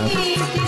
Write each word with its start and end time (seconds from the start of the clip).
Yeah. 0.00 0.67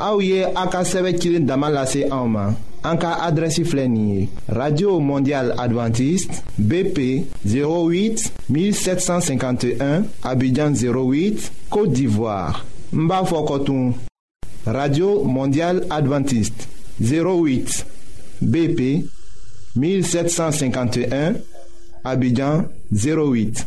Aouye 0.00 0.46
Aka 0.54 0.82
Sevekilin 0.84 1.46
damalase 1.46 2.06
aoma. 2.10 2.54
Anka 2.82 3.20
adressi 3.22 3.62
Radio 4.48 4.98
Mondiale 4.98 5.52
Adventiste 5.58 6.42
BP 6.58 7.26
08 7.44 8.32
1751 8.48 10.04
Abidjan 10.24 10.72
08 10.72 11.52
Côte 11.68 11.92
d'Ivoire 11.92 12.64
Mbafokotoum 12.94 13.92
Radio 14.64 15.22
Mondiale 15.24 15.84
Adventiste 15.90 16.68
08 17.00 17.84
BP 18.40 19.04
1751 19.76 21.34
Abidjan 22.02 22.64
08 22.90 23.66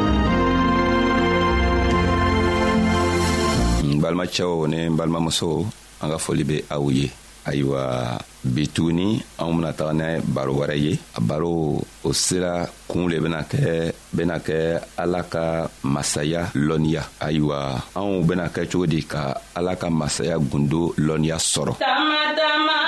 balimacɛw 4.11 4.67
ni 4.67 4.77
n 4.91 4.97
balimamusow 4.99 5.63
an 6.03 6.09
ka 6.11 6.17
foli 6.19 6.43
be 6.43 6.57
aw 6.69 6.83
ye 6.91 7.07
ayiwa 7.47 8.19
bi 8.43 8.67
tuguni 8.67 9.21
anw 9.39 9.53
bena 9.55 9.71
taga 9.73 9.93
ni 9.95 10.09
baro 10.27 10.51
wɛrɛ 10.59 10.75
ye 10.77 10.93
a 11.15 11.19
baro 11.21 11.81
o 12.03 12.11
sera 12.13 12.67
kuun 12.87 13.07
le 13.09 13.17
bena 13.19 13.41
kɛ 13.49 13.91
bena 14.11 14.37
kɛ 14.39 14.79
ala 14.99 15.23
ka 15.23 15.69
masaya 15.83 16.51
lɔnniya 16.53 17.03
ayiwa 17.23 17.81
anw 17.95 18.23
bena 18.27 18.51
kɛ 18.51 18.67
cogo 18.69 18.85
di 18.85 19.01
ka 19.07 19.31
ala 19.55 19.75
ka 19.79 19.87
masaya 19.89 20.37
gundo 20.37 20.91
lɔnniya 20.99 21.37
sɔrɔ 21.39 21.79
tama 21.79 22.19
tama 22.35 22.80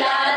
life. 0.00 0.27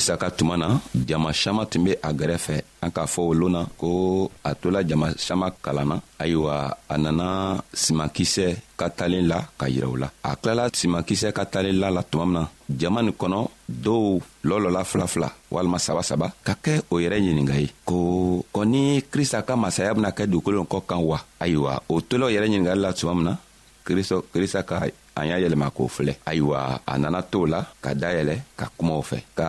isa 0.00 0.16
ka 0.16 0.32
tuma 0.32 0.56
na 0.56 0.80
jama 0.96 1.28
saman 1.36 1.66
tun 1.68 1.84
be 1.84 1.92
a 2.08 2.10
gɛrɛfɛ 2.18 2.56
an 2.84 2.90
k'a 2.90 3.04
fɔ 3.12 3.20
o 3.30 3.34
loon 3.40 3.52
na 3.52 3.60
ko 3.80 3.88
a 4.42 4.54
tola 4.54 4.80
jama 4.82 5.12
saman 5.26 5.50
kalanna 5.64 6.00
ayiwa 6.22 6.54
a 6.88 6.94
nana 6.96 7.26
simankisɛ 7.82 8.46
ka 8.80 8.88
talen 8.98 9.28
la 9.28 9.38
ka 9.60 9.66
yirɛ 9.68 9.88
u 9.94 9.96
la 10.00 10.08
a 10.28 10.30
kilala 10.40 10.64
simankisɛ 10.72 11.28
ka 11.36 11.44
talen 11.52 11.76
la 11.82 11.88
la 11.96 12.02
tuma 12.02 12.24
min 12.24 12.32
na 12.40 12.42
jama 12.80 13.02
nin 13.02 13.12
kɔnɔ 13.20 13.40
dɔw 13.84 14.00
lɔlɔla 14.48 14.80
filafila 14.90 15.28
walima 15.52 15.78
saba 15.78 16.02
saba 16.02 16.32
ka 16.46 16.54
kɛ 16.64 16.72
o 16.90 16.96
yɛrɛ 16.96 17.16
ɲininga 17.24 17.54
ye 17.60 17.68
ko 17.84 17.96
kɔni 18.54 18.80
krista 19.12 19.42
ka 19.44 19.54
masaya 19.54 19.92
bena 19.94 20.12
kɛ 20.16 20.24
dugukolo 20.30 20.64
kɔ 20.64 20.80
kan 20.88 21.02
wa 21.10 21.18
ayiwa 21.44 21.78
o 21.92 22.00
tola 22.00 22.24
o 22.26 22.30
yɛrɛ 22.30 22.48
ɲiningali 22.48 22.80
la 22.84 22.92
tuma 22.96 23.14
min 23.14 23.24
na 23.28 23.36
krista 23.84 24.62
ka 24.64 24.76
an 25.20 25.26
y'a 25.28 25.36
yɛlɛma 25.40 25.68
k'o 25.76 25.84
filɛ 25.88 26.12
ayiwa 26.26 26.80
a 26.88 26.94
nana 26.98 27.20
to 27.28 27.44
la 27.46 27.60
ka 27.84 27.92
dayɛlɛ 27.94 28.34
ka 28.56 28.66
kumaw 28.76 29.02
fɛ 29.10 29.18
ka 29.38 29.48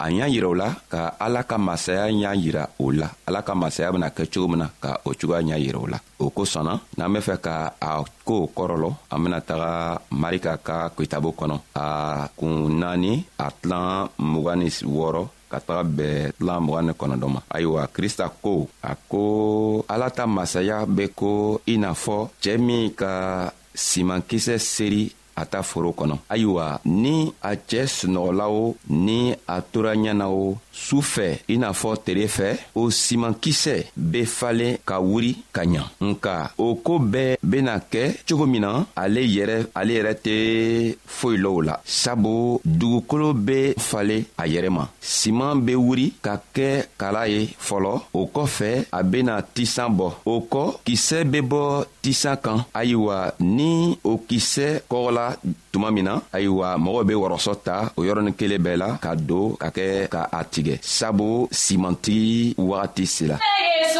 a 0.00 0.06
y'a 0.10 0.24
yira 0.32 0.48
o 0.48 0.54
la 0.56 0.68
ka 0.92 1.12
ala 1.24 1.42
ka 1.44 1.56
masaya 1.60 2.04
y'a 2.10 2.32
yira 2.34 2.62
o 2.80 2.88
la 2.90 3.04
ala 3.28 3.42
ka 3.44 3.52
masaya 3.54 3.92
bena 3.92 4.08
kɛ 4.08 4.24
cogo 4.32 4.48
min 4.48 4.58
na 4.64 4.70
ka 4.82 4.96
o 5.04 5.12
cogoya 5.18 5.42
y'a 5.44 5.58
yira 5.60 5.76
o 5.78 5.84
la 5.86 5.98
o 6.24 6.30
kosɔnna 6.32 6.72
n'an 6.96 7.12
be 7.12 7.18
fɛ 7.20 7.36
ka 7.46 7.54
a 7.80 7.90
koow 8.24 8.48
kɔrɔlɔ 8.56 8.88
an 9.12 9.18
bena 9.22 9.40
taga 9.44 10.00
marika 10.10 10.56
ka 10.56 10.76
kitabo 10.96 11.34
kɔnɔ 11.38 11.56
a 11.76 11.84
kuun 12.38 12.80
naani 12.80 13.12
a 13.38 13.46
tilan 13.60 14.08
mugan 14.18 14.60
ni 14.64 14.68
wɔɔrɔ 14.72 15.22
ka 15.52 15.60
taga 15.60 15.82
bɛɛ 15.96 16.32
tilan 16.40 16.64
mugan 16.64 16.86
ni 16.88 16.92
kɔnɔdɔ 16.96 17.28
ma 17.28 17.40
ayiwa 17.54 17.86
krista 17.92 18.26
ko 18.40 18.64
a 18.82 18.96
ko 19.10 19.20
ala 19.88 20.08
ta 20.16 20.24
masaya 20.26 20.86
be 20.88 21.04
ko 21.12 21.60
i 21.68 21.76
n'a 21.76 21.92
fɔ 21.92 22.18
cɛɛ 22.40 22.56
min 22.58 22.88
ka 22.96 23.12
simankisɛ 23.86 24.54
seri 24.72 25.02
a 25.40 25.42
ta 25.52 25.60
foro 25.70 25.90
kɔnɔ 25.98 26.14
ayiwa 26.32 26.64
ni 27.02 27.14
a 27.48 27.50
cɛɛ 27.68 27.84
sunɔgɔla 27.96 28.44
o 28.62 28.64
ni 29.06 29.18
a 29.54 29.56
tora 29.72 29.92
ɲɛ 30.02 30.12
na 30.20 30.26
o 30.42 30.44
su 30.72 30.98
fɛ 31.12 31.26
i 31.48 31.56
n'a 31.58 31.72
fɔ 31.72 31.90
tere 32.04 32.26
fɛ 32.28 32.46
o 32.74 32.82
simankisɛ 32.90 33.74
be 33.96 34.24
falen 34.24 34.78
ka 34.84 34.98
wuri 35.00 35.32
ka 35.52 35.62
ɲa 35.64 35.82
nka 36.00 36.50
o 36.58 36.74
koo 36.84 36.98
bɛɛ 36.98 37.36
bena 37.42 37.74
kɛ 37.92 38.02
cogo 38.28 38.46
min 38.46 38.60
na 38.62 38.86
ale 38.96 39.20
yɛrɛ 39.36 39.56
ale 39.74 39.92
yɛrɛ 39.98 40.12
tɛ 40.24 40.96
foyi 41.06 41.36
lɔ 41.38 41.48
o 41.58 41.60
la 41.60 41.74
sabu 41.84 42.60
dugukolo 42.64 43.32
be 43.34 43.74
falen 43.78 44.24
a 44.38 44.44
yɛrɛ 44.46 44.70
ma 44.70 44.84
siman 45.00 45.54
be 45.64 45.74
wuri 45.74 46.14
ka 46.22 46.40
kɛ 46.54 46.68
kala 46.98 47.26
ye 47.28 47.46
fɔlɔ 47.68 48.00
o 48.14 48.26
kɔfɛ 48.34 48.86
a 48.92 49.02
bena 49.02 49.42
tisan 49.54 49.90
bɔ 49.98 50.12
o 50.26 50.40
kɔ 50.52 50.62
kisɛ 50.86 51.24
be 51.30 51.40
bɔ 51.40 51.84
tisan 52.02 52.36
kan 52.36 52.64
ayiwa 52.74 53.34
ni 53.40 53.98
o 54.04 54.18
kisɛ 54.28 54.80
kɔgɔla 54.88 55.26
tuma 55.72 55.88
min 55.94 56.04
na 56.08 56.14
ayiwa 56.36 56.68
mɔgɔw 56.84 57.02
be 57.08 57.14
wɔrɔsɔ 57.22 57.54
ta 57.66 57.76
o 57.96 58.00
yɔrɔnin 58.08 58.36
kelen 58.38 58.60
bɛɛ 58.64 58.76
la 58.82 58.88
ka 59.04 59.10
don 59.28 59.54
ka 59.62 59.68
kɛ 59.76 59.86
ka 60.14 60.22
a 60.38 60.40
tigɛ 60.52 60.74
sabu 60.82 61.48
simantigi 61.62 62.54
wagati 62.58 63.04
sela 63.14 63.36
hey, 63.40 63.99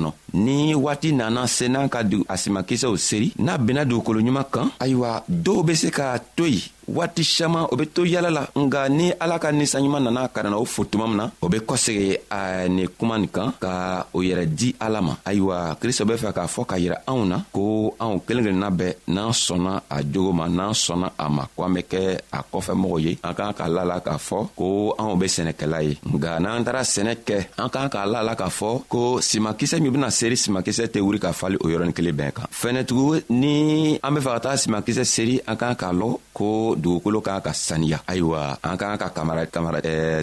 ¿no? 0.00 0.14
ni 0.36 0.74
waati 0.74 1.12
nana 1.12 1.46
sena 1.48 1.88
ka 1.88 2.02
a 2.28 2.36
simankisɛw 2.36 2.96
seri 2.96 3.32
n'a 3.38 3.58
benna 3.58 3.84
dugukolo 3.84 4.20
ɲuman 4.20 4.44
kan 4.52 4.68
ayiwa 4.80 5.22
dɔw 5.28 5.64
be 5.64 5.74
se 5.74 5.90
ka 5.90 6.18
to 6.36 6.44
yen 6.44 6.60
waati 6.86 7.24
saman 7.24 7.66
o 7.72 7.76
be 7.76 7.86
to 7.90 8.04
yala 8.04 8.30
la 8.30 8.42
nga 8.54 8.88
ni 8.88 9.10
ala 9.18 9.38
ka 9.38 9.50
ninsanɲuman 9.50 10.04
nana 10.04 10.28
ka 10.28 10.42
nana 10.44 10.58
o 10.58 10.64
fo 10.64 10.84
tuma 10.84 11.08
min 11.08 11.16
na 11.16 11.30
o 11.42 11.48
be 11.48 11.56
kɔsegi 11.58 12.18
a 12.30 12.68
nin 12.68 12.86
kuma 12.98 13.18
nin 13.18 13.28
kan 13.28 13.52
ka 13.58 14.06
o 14.12 14.20
yɛrɛ 14.22 14.44
di 14.54 14.74
ala 14.78 15.00
ma 15.02 15.14
ayiwa 15.24 15.74
krista 15.80 16.04
be 16.06 16.14
fɛ 16.14 16.30
k'a 16.32 16.46
fɔ 16.46 16.62
k'a 16.68 16.78
yira 16.78 16.98
anw 17.08 17.24
na 17.26 17.40
ko 17.50 17.94
anw 17.98 18.20
kelen 18.28 18.44
kelenna 18.44 18.70
bɛɛ 18.70 18.94
n'an 19.08 19.32
sɔnna 19.32 19.80
a 19.90 19.96
jogo 20.04 20.30
ma 20.32 20.46
n'an 20.48 20.74
sɔnna 20.76 21.10
a 21.18 21.28
ma 21.30 21.44
ko 21.56 21.64
an 21.64 21.74
be 21.74 21.80
kɛ 21.82 22.18
a 22.32 22.40
kɔfɛmɔgɔw 22.52 23.00
ye 23.04 23.18
an 23.24 23.34
k'an 23.34 23.52
k'a 23.56 23.68
la 23.68 23.82
la 23.84 23.98
k'a 24.00 24.18
fɔ 24.28 24.48
ko 24.54 24.94
anw 24.98 25.16
be 25.18 25.26
sɛnɛkɛla 25.26 25.82
ye 25.82 25.98
nga 26.14 26.38
n'an 26.38 26.62
taara 26.64 26.82
sɛnɛ 26.84 27.16
kɛ 27.26 27.38
an 27.58 27.68
k'an 27.68 27.88
k'a 27.90 28.06
la 28.06 28.20
la 28.22 28.36
k'a 28.36 28.46
fɔ 28.50 28.82
ko 28.88 29.18
simankisɛ 29.20 29.80
min 29.80 29.90
bena 29.92 30.10
se 30.10 30.25
seri 30.26 30.36
simankisɛ 30.44 30.84
tɛ 30.92 30.98
wuri 31.04 31.18
ka 31.24 31.30
fali 31.32 31.56
o 31.64 31.68
yɔrɔnin 31.70 31.94
kelen 31.96 32.16
bɛɛ 32.18 32.30
kan 32.36 32.46
fɛnɛtugu 32.60 33.06
ni 33.40 33.94
an 34.02 34.10
euh, 34.10 34.14
be 34.14 34.20
fa 34.26 34.30
ka 34.34 34.40
taga 34.48 34.56
simankisɛ 34.62 35.04
seri 35.04 35.34
an 35.50 35.56
k'an 35.60 35.74
k'a 35.80 35.90
lɔn 36.00 36.14
ko 36.38 36.48
dugukolo 36.82 37.18
k'an 37.26 37.38
ka 37.46 37.52
saniya 37.54 37.98
ayiwa 38.10 38.58
an 38.68 38.74
k'an 38.80 38.98
ka 39.02 39.08
kamara 39.16 39.42
kamara 39.54 39.78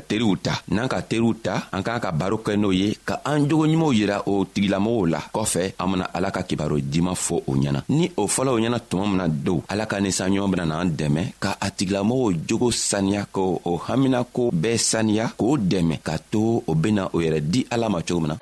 teriw 0.10 0.36
ta 0.46 0.56
n'an 0.76 0.90
ka 0.94 1.00
teriw 1.10 1.32
ta 1.46 1.56
an 1.76 1.82
k'an 1.86 2.02
ka 2.04 2.12
baro 2.12 2.38
kɛ 2.46 2.54
n'o 2.60 2.70
ye 2.76 2.98
ka 3.08 3.22
an 3.24 3.48
jogo 3.48 3.64
ɲumanw 3.72 3.94
yira 4.00 4.18
o 4.28 4.44
tigilamɔgɔw 4.54 5.06
la 5.14 5.20
kɔfɛ 5.36 5.64
an 5.82 5.88
bena 5.92 6.06
ala 6.18 6.30
ka 6.36 6.42
kibaro 6.48 6.76
diman 6.92 7.16
fɔ 7.26 7.36
o 7.48 7.52
ɲɛna 7.62 7.80
ni 7.90 8.06
o 8.18 8.28
fɔla 8.28 8.52
o 8.56 8.60
ɲɛna 8.60 8.80
tuma 8.90 9.06
mina 9.08 9.28
dow 9.30 9.64
ala 9.70 9.86
ka 9.86 9.98
ninsanɲɔgɔn 10.02 10.52
bena 10.52 10.66
n'an 10.66 10.90
dɛmɛ 11.00 11.22
ka 11.40 11.56
a 11.62 11.68
tigilamɔgɔw 11.72 12.32
jogo 12.48 12.72
saniya 12.72 13.24
ko 13.32 13.62
o 13.66 13.80
haminako 13.88 14.52
bɛɛ 14.52 14.78
saniya 14.92 15.26
k'o 15.40 15.56
dɛmɛ 15.58 15.96
ka 16.04 16.16
to 16.32 16.62
o 16.68 16.74
bena 16.76 17.08
o 17.14 17.22
yɛrɛ 17.24 17.40
di 17.52 17.66
ala 17.72 17.88
ma 17.90 18.02
cogo 18.02 18.20
min 18.28 18.32
na 18.32 18.38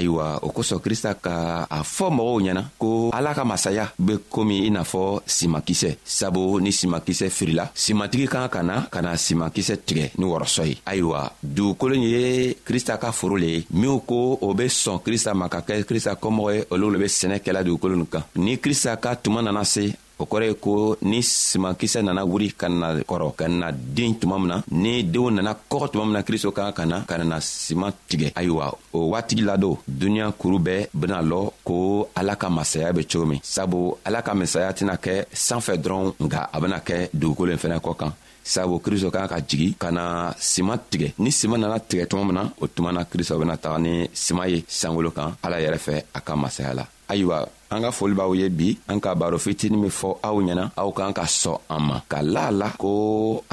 ayiwa 0.00 0.26
o 0.42 0.48
kosɔn 0.56 0.80
krista 0.84 1.12
ka 1.20 1.66
a 1.78 1.80
fɔ 1.96 2.06
mɔgɔw 2.16 2.38
ɲɛna 2.40 2.62
ko 2.80 3.10
ala 3.12 3.34
ka 3.34 3.44
masaya 3.44 3.84
be 3.98 4.14
komi 4.34 4.56
i 4.68 4.70
n'a 4.70 4.82
fɔ 4.92 5.02
simakisɛ 5.36 5.90
sabu 6.04 6.58
ni 6.60 6.70
simakisɛ 6.80 7.26
firila 7.38 7.64
simatigi 7.76 8.26
kan 8.32 8.48
ka 8.54 8.60
na 8.64 8.74
ka 8.92 9.00
na 9.04 9.10
simakisɛ 9.16 9.74
tigɛ 9.86 10.04
ni 10.18 10.24
wɔrɔsɔ 10.30 10.62
ye 10.70 10.74
ayiwa 10.88 11.30
dugukolo 11.44 11.94
ye 12.00 12.56
krista 12.66 12.96
ka 13.02 13.12
foro 13.12 13.36
le 13.36 13.46
ye 13.54 13.66
minw 13.80 13.98
ko 14.08 14.38
o 14.40 14.54
be 14.58 14.66
sɔn 14.82 15.02
krista 15.06 15.34
ma 15.34 15.48
ka 15.48 15.60
kɛ 15.68 15.84
krista 15.88 16.12
kɔmɔgɔ 16.22 16.50
ye 16.54 16.64
olu 16.72 16.86
le 16.90 16.98
be 17.02 17.06
sɛnɛ 17.18 17.36
kɛla 17.44 17.60
dugukolo 17.66 17.94
nin 17.96 18.06
kan 18.06 18.24
ni 18.36 18.52
krista 18.64 18.90
ka 18.96 19.10
tuma 19.16 19.40
nana 19.44 19.64
se 19.64 19.84
o 20.20 20.26
kɔrɔ 20.30 20.44
ye 20.46 20.54
ko 20.54 20.96
ni 21.02 21.22
simankisɛ 21.22 22.02
nana 22.04 22.24
wuri 22.24 22.52
ka 22.52 22.68
na 22.68 22.92
kɔrɔ 22.94 23.34
ka 23.36 23.48
na 23.48 23.70
den 23.72 24.14
tuma 24.18 24.38
min 24.38 24.48
na 24.48 24.62
ni 24.70 25.02
denw 25.02 25.30
nana 25.30 25.54
kɔgɔ 25.70 25.90
tuma 25.92 26.04
min 26.04 26.12
na 26.12 26.22
kristo 26.22 26.50
kan 26.52 26.72
ka 26.72 26.84
na 26.84 27.00
ka 27.08 27.16
nana 27.18 27.40
siman 27.40 27.92
tigɛ 28.08 28.32
ayiwa 28.34 28.72
o 28.92 28.98
waatigi 29.12 29.42
ladon 29.44 29.78
duniɲa 29.88 30.32
kuru 30.38 30.58
bɛɛ 30.58 30.86
bena 30.92 31.22
lɔ 31.22 31.50
ko 31.64 32.08
ala 32.14 32.36
ka 32.36 32.48
masaya 32.50 32.92
be 32.92 33.02
cogo 33.10 33.26
min 33.26 33.40
sabu 33.42 33.94
ala 34.06 34.22
ka 34.22 34.34
masaya 34.34 34.70
tɛna 34.72 34.96
kɛ 35.00 35.24
sanfɛ 35.32 35.74
dɔrɔn 35.76 36.12
nga 36.20 36.48
a 36.52 36.60
bena 36.60 36.78
kɛ 36.80 37.10
dugukolo 37.14 37.54
fɛnɛ 37.56 37.78
kɔ 37.80 37.96
kan 37.96 38.12
sabu 38.44 38.78
kristo 38.80 39.10
kan 39.10 39.26
ka 39.28 39.40
jigi 39.40 39.74
ka 39.78 39.90
na 39.90 40.32
siman 40.38 40.78
tigɛ 40.90 41.12
ni 41.18 41.30
siman 41.30 41.58
nana 41.60 41.78
tigɛ 41.80 42.06
tuma 42.08 42.24
min 42.24 42.34
na 42.34 42.50
o 42.60 42.66
tuma 42.66 42.92
na 42.92 43.04
kristo 43.04 43.38
bena 43.38 43.56
taga 43.56 43.78
ni 43.80 44.08
siman 44.12 44.50
ye 44.50 44.64
sankolo 44.68 45.10
kan 45.14 45.32
ala 45.42 45.56
yɛrɛ 45.60 45.78
fɛ 45.86 45.94
a 46.14 46.20
ka 46.20 46.36
masaya 46.36 46.74
la 46.74 46.84
ayiwa 47.08 47.48
an 47.74 47.84
ka 47.86 47.90
foli 47.94 48.14
b'aw 48.18 48.32
ye 48.38 48.48
bi 48.58 48.70
an 48.90 48.98
ka 49.04 49.14
baro 49.20 49.38
fitini 49.44 49.78
min 49.82 49.90
fɔ 50.00 50.08
aw 50.28 50.36
ɲɛna 50.42 50.64
aw 50.82 50.90
kan 50.96 51.12
ka 51.18 51.22
sɔn 51.40 51.58
an 51.74 51.82
ma 51.88 51.96
ka 52.10 52.18
la 52.22 52.42
a 52.50 52.52
la 52.60 52.68
ko 52.82 52.90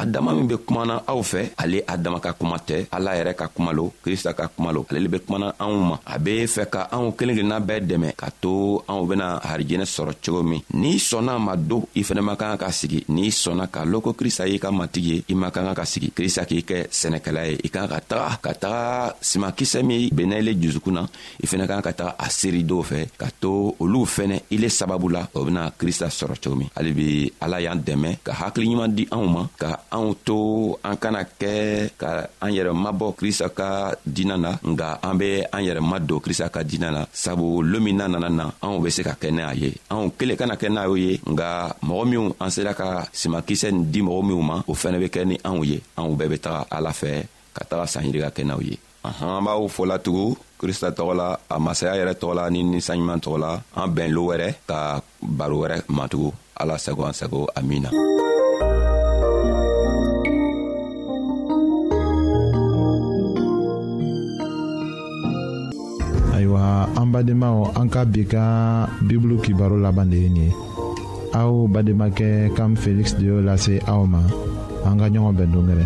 adama 0.01 0.33
min 0.33 0.47
be 0.49 0.57
kumana 0.65 0.95
aw 1.11 1.19
fɛ 1.31 1.41
ale 1.61 1.79
adama 1.93 2.19
ka 2.25 2.31
kuma 2.39 2.57
tɛ 2.67 2.77
ala 2.95 3.13
yɛrɛ 3.17 3.33
ka 3.37 3.47
kuma 3.55 3.71
lo 3.77 3.93
krista 4.03 4.33
ka 4.33 4.47
kuma 4.53 4.71
lo 4.75 4.85
ale 4.89 4.99
le 5.03 5.09
be 5.13 5.19
kumana 5.25 5.47
anw 5.63 5.75
ma 5.89 5.95
a 6.13 6.15
be 6.23 6.33
fɛ 6.55 6.63
ka 6.73 6.81
anw 6.95 7.11
kelen 7.17 7.35
kelenna 7.37 7.59
bɛɛ 7.67 7.79
dɛmɛ 7.89 8.09
ka 8.21 8.29
to 8.41 8.81
anw 8.89 9.05
bena 9.09 9.27
harijɛnɛ 9.49 9.85
sɔrɔ 9.85 10.13
cogo 10.25 10.41
min 10.43 10.61
n'i 10.73 10.97
sɔnna 11.09 11.37
ma 11.45 11.53
don 11.55 11.83
i 11.95 12.01
fɛnɛ 12.01 12.21
man 12.23 12.37
kan 12.37 12.57
ka 12.57 12.71
sigi 12.71 13.05
n'i 13.09 13.29
sɔnna 13.29 13.69
k'a 13.73 13.85
lɔn 13.85 14.01
ko 14.01 14.11
krista 14.19 14.47
y'i 14.49 14.57
ka 14.59 14.71
matigi 14.71 15.07
ye 15.13 15.23
i 15.29 15.33
man 15.35 15.51
kan 15.51 15.75
ka 15.77 15.83
sigi 15.85 16.09
krista 16.09 16.41
k'i 16.49 16.65
kɛ 16.69 16.89
sɛnɛkɛla 16.99 17.41
ye 17.51 17.57
i 17.67 17.69
kan 17.69 17.87
ka 17.87 17.99
taga 18.01 18.29
ka 18.41 18.51
taga 18.61 19.13
simakisɛ 19.21 19.83
min 19.85 20.09
bɛnna 20.09 20.41
ile 20.41 20.51
jusukun 20.61 20.93
na 20.97 21.03
i 21.43 21.45
fɛnɛ 21.45 21.67
kan 21.67 21.81
ka 21.85 21.91
taga 21.93 22.15
a 22.17 22.25
seeri 22.29 22.63
dɔw 22.65 22.81
fɛ 22.89 22.99
ka 23.17 23.29
to 23.41 23.75
olu 23.79 24.06
fɛnɛ 24.15 24.35
i 24.51 24.57
le 24.57 24.69
sababu 24.71 25.09
la 25.11 25.21
o 25.35 25.43
bena 25.45 25.69
krista 25.79 26.07
sɔrɔ 26.07 26.35
cogo 26.41 26.55
min 26.55 26.69
halibi 26.75 27.29
ala 27.43 27.59
y'an 27.61 27.79
dɛmɛ 27.87 28.09
ka 28.23 28.31
hakiliɲuman 28.39 28.95
di 28.97 29.03
anw 29.11 29.25
ma 29.35 29.41
ka 29.59 29.79
anw 29.91 30.15
to 30.27 30.39
an 30.83 30.95
kana 30.97 31.21
kɛ 31.27 31.51
ka 31.99 32.09
an 32.41 32.51
yɛrɛ 32.55 32.71
mabɔ 32.73 33.13
krista 33.19 33.49
ka 33.51 33.93
dina 34.07 34.35
na 34.39 34.51
nga 34.63 34.97
an 35.03 35.15
be 35.19 35.43
an 35.51 35.61
yɛrɛ 35.67 35.81
madon 35.83 36.19
krista 36.23 36.47
ka 36.49 36.63
dina 36.63 36.89
na 36.91 37.01
sabu 37.11 37.61
loon 37.61 37.83
min 37.83 37.93
n'a 37.99 38.07
nana 38.07 38.29
na 38.31 38.45
anw 38.63 38.79
be 38.81 38.89
se 38.89 39.03
ka 39.03 39.13
kɛ 39.21 39.29
n'a 39.31 39.53
ye 39.53 39.69
anw 39.91 40.09
kelen 40.17 40.37
kana 40.39 40.55
kɛ 40.55 40.67
n'a 40.71 40.87
ye 40.95 41.19
nga 41.31 41.75
mɔgɔ 41.83 42.03
minw 42.09 42.31
an 42.39 42.49
sera 42.49 42.73
ka 42.73 43.03
simakisɛ 43.13 43.69
nin 43.71 43.91
di 43.91 44.01
mɔgɔ 44.01 44.21
minw 44.29 44.41
ma 44.41 44.57
o 44.67 44.73
fɛnɛ 44.73 44.97
be 45.03 45.07
kɛ 45.11 45.21
ni 45.27 45.35
anw 45.43 45.63
ye 45.67 45.79
anw 45.99 46.15
bɛɛ 46.15 46.27
be 46.31 46.37
taga 46.39 46.65
ala 46.71 46.91
fɛ 46.95 47.11
ka 47.53 47.61
taga 47.69 47.83
sanɲiri 47.93 48.19
ka 48.23 48.31
kɛ 48.31 48.43
n'aw 48.47 48.61
ye 48.63 48.79
an 49.15 49.43
b'aw 49.45 49.63
fola 49.71 49.95
tugun 49.99 50.35
krista 50.59 50.89
tɔgɔ 50.91 51.13
la 51.15 51.27
a 51.49 51.55
masaya 51.59 51.95
yɛrɛ 51.99 52.13
tɔgɔ 52.19 52.33
la 52.35 52.43
ni 52.51 52.59
ninsanɲuman 52.63 53.19
tɔgɔ 53.23 53.37
la 53.39 53.51
an 53.81 53.89
bɛn 53.95 54.09
lo 54.15 54.21
wɛrɛ 54.29 54.47
ka 54.69 54.99
baro 55.21 55.55
wɛrɛ 55.61 55.77
matugun 55.87 56.33
ala 56.59 56.75
sago 56.77 57.01
an 57.05 57.13
sago 57.13 57.47
amin 57.55 57.81
na 57.85 57.89
ayiwa 66.35 66.89
an 66.99 67.07
badenmaw 67.13 67.57
an 67.79 67.87
ka 67.89 68.03
bi 68.05 68.23
ka 68.25 68.43
bibulu 69.07 69.37
kibaro 69.45 69.77
laban 69.77 70.09
de 70.11 70.17
ye 70.25 70.29
nin 70.29 70.43
ye 70.49 70.55
aw 71.39 71.53
bademakɛ 71.69 72.53
kam 72.57 72.75
feliksi 72.75 73.15
de 73.21 73.25
y'o 73.29 73.39
lase 73.45 73.73
aw 73.87 74.03
ma 74.05 74.21
an 74.89 74.97
ka 74.99 75.05
ɲɔgɔn 75.13 75.33
bɛn 75.37 75.51
dongɛrɛ 75.53 75.85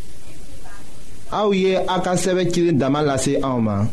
aouye 1.31 1.61
ye 1.71 1.75
a 1.77 1.99
ka 2.01 2.15
sɛbɛ 2.15 2.73
dama 2.77 3.01
lase 3.01 3.35
anma. 3.41 3.87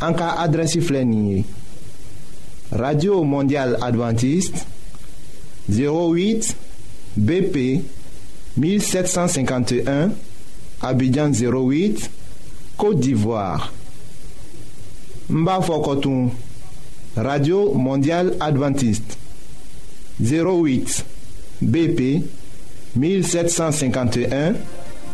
Anka 0.00 0.34
adresi 0.38 0.80
radio 2.72 3.22
mondial 3.22 3.76
adventiste 3.82 4.64
08 5.68 6.54
bp 7.16 7.82
1751 8.56 10.10
abidjan 10.80 11.30
08 11.32 12.10
côte 12.78 12.98
d'ivoire 13.00 13.70
Mbafokotoum, 15.28 16.30
radio 17.16 17.74
mondial 17.74 18.34
adventiste 18.40 19.18
08 20.18 21.04
bp 21.60 22.24
1751 22.96 24.54